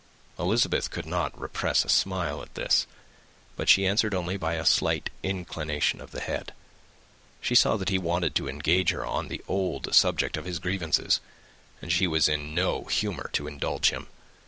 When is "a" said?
1.85-1.89, 4.55-4.65